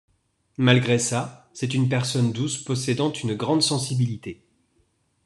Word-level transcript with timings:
Malgré 0.57 0.97
ça, 0.97 1.47
c'est 1.53 1.75
une 1.75 1.87
personne 1.87 2.31
douce 2.31 2.57
possédant 2.57 3.11
une 3.13 3.35
grande 3.35 3.61
sensibilité. 3.61 4.43